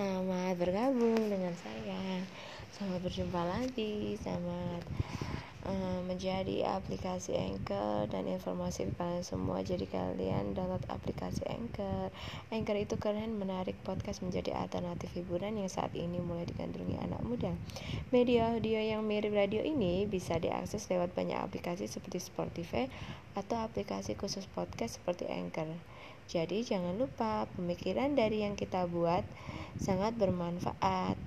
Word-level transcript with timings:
selamat 0.00 0.56
bergabung 0.56 1.28
dengan 1.28 1.52
saya. 1.60 2.24
Selamat 2.72 3.04
berjumpa 3.04 3.36
lagi. 3.36 4.16
Selamat 4.16 4.80
uh, 5.66 6.00
menjadi 6.06 6.68
aplikasi 6.76 7.36
Anchor 7.36 8.08
dan 8.08 8.24
informasi 8.28 8.88
kalian 8.96 9.24
semua. 9.26 9.60
Jadi 9.60 9.84
kalian 9.88 10.56
download 10.56 10.84
aplikasi 10.88 11.44
Anchor. 11.48 12.08
Anchor 12.48 12.76
itu 12.78 12.96
keren 12.96 13.36
menarik 13.36 13.76
podcast 13.84 14.24
menjadi 14.24 14.56
alternatif 14.56 15.12
hiburan 15.12 15.60
yang 15.60 15.68
saat 15.68 15.92
ini 15.92 16.20
mulai 16.20 16.48
digandrungi 16.48 16.96
anak 17.00 17.20
muda. 17.24 17.52
Media 18.14 18.56
audio 18.56 18.80
yang 18.80 19.04
mirip 19.04 19.36
radio 19.36 19.60
ini 19.60 20.08
bisa 20.08 20.40
diakses 20.40 20.88
lewat 20.88 21.12
banyak 21.12 21.36
aplikasi 21.36 21.88
seperti 21.90 22.20
Spotify 22.22 22.88
atau 23.36 23.60
aplikasi 23.62 24.16
khusus 24.16 24.48
podcast 24.50 24.98
seperti 24.98 25.28
Anchor. 25.28 25.68
Jadi 26.30 26.62
jangan 26.62 26.94
lupa 26.94 27.50
pemikiran 27.58 28.14
dari 28.14 28.46
yang 28.46 28.54
kita 28.54 28.86
buat 28.86 29.26
sangat 29.74 30.14
bermanfaat. 30.14 31.18